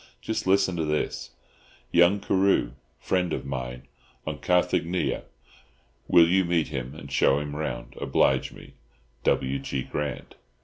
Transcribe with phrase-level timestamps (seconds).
[0.19, 1.29] Just listen to this:
[1.91, 3.83] 'Young Carew, friend of mine,
[4.25, 5.25] on Carthaginia.
[6.07, 9.59] Will you meet him and show him round; oblige me—W.
[9.59, 9.83] G.
[9.83, 10.33] Grant.